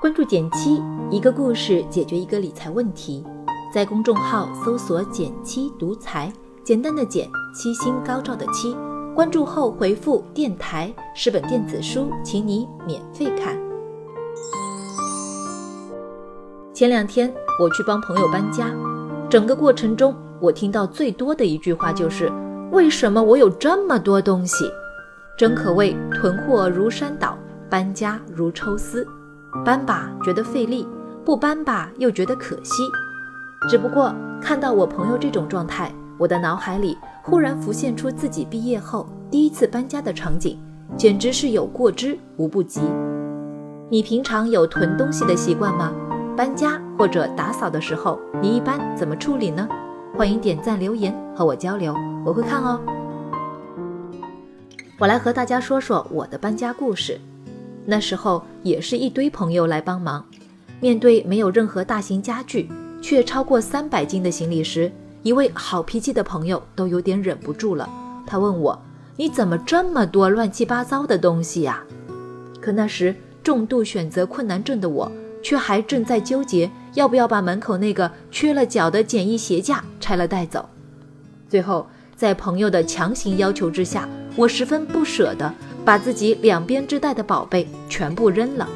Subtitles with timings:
[0.00, 3.22] 关注减七，一个故事解决一个理财问题。
[3.70, 6.32] 在公众号搜索“减七独裁，
[6.64, 8.74] 简单的减，七星高照的七。
[9.14, 13.54] 关注后回复“电台”是本电子书，请你免费看。
[16.72, 17.30] 前两天
[17.62, 18.70] 我去帮朋友搬家，
[19.28, 22.32] 整个过程中我听到最多的一句话就是
[22.72, 24.64] ：“为什么我有这么多东西？”
[25.36, 27.36] 真可谓囤货如山倒，
[27.68, 29.06] 搬家如抽丝。
[29.64, 30.86] 搬吧觉得费力，
[31.24, 32.82] 不搬吧又觉得可惜。
[33.68, 40.58] 只不过看到我朋友这种状态，我的脑海里忽然浮现出自己毕业后第一次搬家的场景，
[40.96, 42.80] 简直是有过之无不及。
[43.90, 45.92] 你平常有囤东西的习惯吗？
[46.36, 49.68] 搬家或者打扫的时候，你一般怎么处理呢？
[50.16, 52.80] 欢迎点赞留言和我交流，我会看哦。
[54.98, 57.20] 我来和大家说说我的搬家故事。
[57.86, 60.24] 那时候也是一堆朋友来帮忙，
[60.80, 62.68] 面对没有任何大型家具
[63.02, 64.90] 却超过三百斤的行李时，
[65.22, 67.88] 一位好脾气的朋友都有点忍不住了。
[68.26, 68.80] 他问我
[69.16, 71.82] ：“你怎么这么多乱七八糟的东西呀？”
[72.60, 75.10] 可那时重度选择困难症的我，
[75.42, 80.68] 却还正在纠结要不要把门口那个缺了脚的简易鞋架拆了带走。
[81.48, 85.52] 最后在朋友的强行要求之下，我十分不舍得。
[85.84, 88.68] 把自己两边织带的宝贝全部扔了。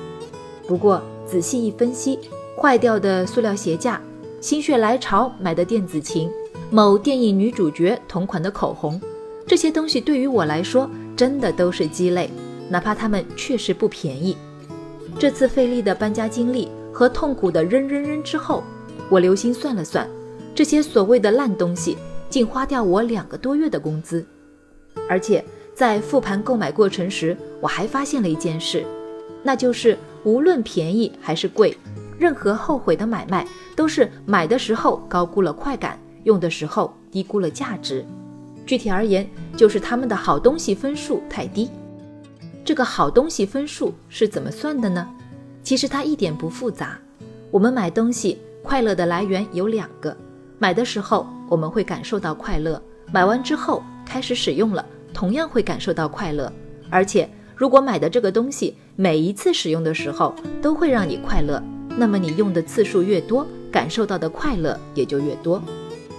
[0.66, 2.18] 不过仔细一分析，
[2.60, 4.00] 坏掉的塑料鞋架、
[4.40, 6.30] 心血来潮买的电子琴、
[6.70, 9.00] 某电影女主角同款的口红，
[9.46, 12.30] 这些东西对于我来说真的都是鸡肋，
[12.68, 14.36] 哪怕它们确实不便宜。
[15.18, 18.64] 这次费力的搬家经历和痛苦的扔扔扔之后，
[19.08, 20.08] 我留心算了算，
[20.54, 21.96] 这些所谓的烂东西
[22.28, 24.24] 竟花掉我两个多月的工资，
[25.08, 25.44] 而且。
[25.74, 28.84] 在复盘购买过程时，我还发现了一件事，
[29.42, 31.76] 那就是无论便宜还是贵，
[32.16, 38.04] 任何后悔的买卖都是买的时候高估了快感，用的时候低估了价值。
[38.64, 41.68] 具体而言，就是他们的好东西分数太低。
[42.64, 45.06] 这个好东西分数是怎么算的呢？
[45.62, 46.98] 其实它一点不复杂。
[47.50, 50.16] 我们买东西快乐的来源有两个：
[50.58, 52.80] 买的时候我们会感受到快乐，
[53.12, 54.86] 买完之后开始使用了。
[55.14, 56.52] 同样会感受到快乐，
[56.90, 61.62] 而且如果买的这个东西每一次使用的时候都会让你快乐，
[61.96, 65.62] 那么你用的次数越多，感受到的快乐也就越多。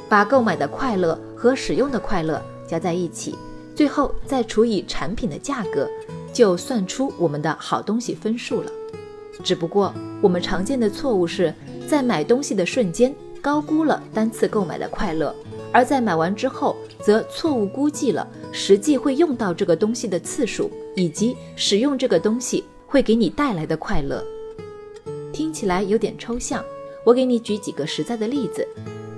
[0.07, 3.35] 把购买的快乐和使用的快乐加在一起，
[3.75, 5.89] 最后再除以产品的价格，
[6.31, 8.71] 就算出我们的好东西分数了。
[9.43, 11.53] 只不过我们常见的错误是
[11.85, 15.35] 在买东西的瞬间高估了单次购买的快乐。
[15.73, 24.23] 而在买完之后，则错误估计了实际会用到这个东西的次数，以及使用这个东西会给你带来的快乐。
[25.31, 26.65] 听起来有点抽象，
[27.03, 28.67] 我给你举几个实在的例子。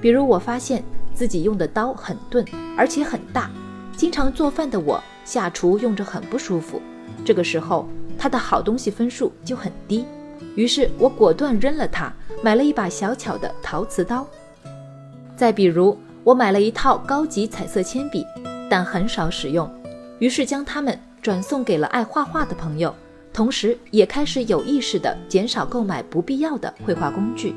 [0.02, 0.84] 比如，我发现
[1.14, 2.46] 自己用的刀很钝，
[2.76, 3.50] 而且很大，
[3.96, 6.82] 经常做饭的我下厨用着很不舒服。
[7.24, 7.88] 这个时候，
[8.18, 10.04] 它的好东西分数就很低，
[10.56, 14.28] 于是我果断扔了它，买了一把小巧的陶瓷刀。
[15.38, 15.98] 再比如，
[16.28, 18.26] 我买了一套高级彩色铅笔，
[18.70, 19.72] 但很少使用，
[20.20, 22.94] 于是将它们转送给了爱画画的朋友，
[23.32, 27.56] 同时也开始有意识地减少购买不必要的绘画工具。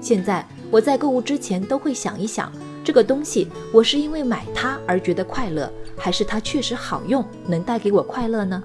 [0.00, 2.50] 现在我在购物之前都会想一想，
[2.82, 8.62] 这个东西我是因为买它而觉得快乐，还是它确实好用，能带给我快乐呢？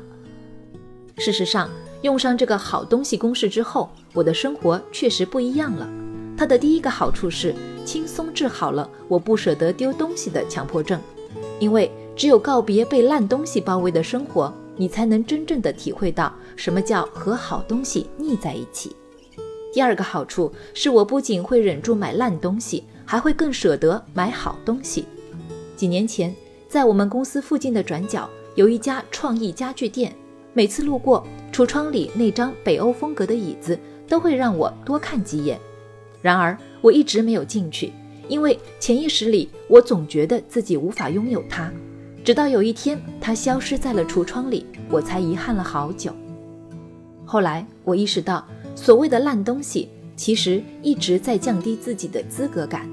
[1.18, 1.70] 事实上，
[2.02, 5.86] 用上这个好东西公式之后，我的生活确实不一样了。
[6.38, 7.54] 它的第一个好处是。
[7.86, 11.00] 轻松治好了我不舍得丢东西的强迫症，
[11.60, 18.96] 因为只有告别被烂东西包围的生活，你才能真正的体会到什么叫和好东西腻在一起。
[19.74, 25.06] 第二个好处是我不仅会忍住买烂东西，还会更舍得买好东西。
[25.76, 26.36] 几年前，
[26.68, 30.16] 在我们公司附近的转角有一家创意家具店，
[30.54, 33.78] 每次路过，橱窗里那张北欧风格的椅子
[34.08, 35.60] 都会让我多看几眼。
[36.22, 37.94] 然而，我一直没有进去，
[38.28, 41.72] 因为潜意识里我总觉得自己无法拥有它。
[42.26, 46.14] 直到有一天，它消失在了橱窗里，我才遗憾了好久。
[47.24, 48.46] 后来，我意识到，
[48.76, 49.88] 所谓的烂东西，
[50.18, 52.86] 其实一直在降低自己的资格感。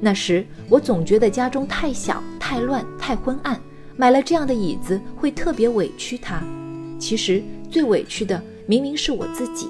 [0.00, 3.60] 那时，我总觉得家中太小、太乱、太昏暗，
[3.98, 6.42] 买了这样的椅子会特别委屈它。
[6.98, 9.68] 其实，最委屈的明明是我自己。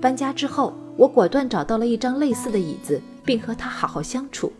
[0.00, 0.74] 搬家之后。
[0.96, 4.52] 我果断找到了一张类似的椅子，并和它好好相处，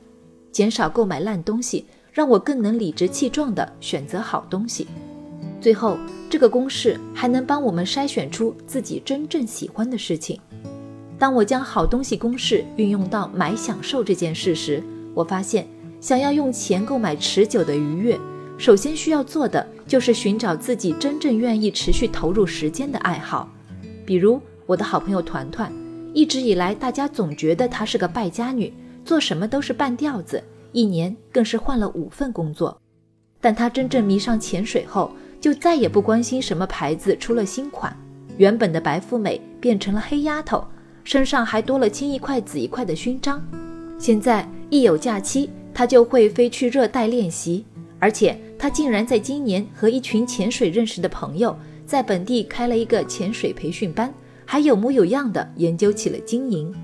[0.50, 4.86] 减少购买烂东西，让我更能理直气壮地选择好东西。
[5.60, 5.98] 最后，
[6.30, 10.40] 这个公式还能帮我们筛选出自己真正喜欢的事情。
[11.18, 15.68] 当我将好东西公式运用到买享受这件事时，我发现，
[16.00, 18.18] 想要用钱购买持久的愉悦，
[18.56, 23.46] 首先需要做的就是寻找自己真正愿意持续投入时间的爱好。
[24.06, 25.70] 比如我的好朋友团团，
[26.12, 28.72] 一直以来大家总觉得她是个败家女，
[29.04, 30.42] 做什么都是半吊子，
[30.72, 32.80] 一年更是换了五份工作。
[33.40, 37.96] 但她真正迷上潜水后，就再也不关心什么牌子出了新款，
[38.36, 40.64] 原本的白富美变成了黑丫头。
[41.02, 43.42] 身上还多了青一块紫一块的勋章，
[43.98, 47.64] 现在一有假期，她就会飞去热带练习，
[47.98, 54.12] 而且她竟然在今年和一群潜水认识的朋友，在本地开了一个潜水培训班，
[54.50, 56.74] 还有模有样的研究起了经营。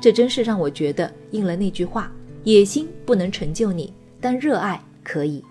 [0.00, 2.08] 这真是让我觉得应了那句话：
[2.44, 5.44] 野心不能成就你，但热爱可以。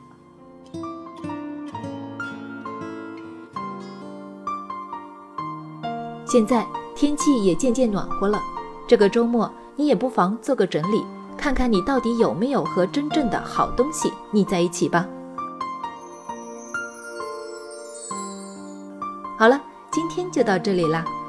[6.25, 6.65] 现在。
[6.95, 8.41] 天气也渐渐暖和了，
[8.85, 11.01] 这个周末你也不妨做个整理，
[11.38, 15.07] 看看你到底有没有和真正的好东西腻在一起吧。
[19.38, 21.06] 好了，今天就到这里啦。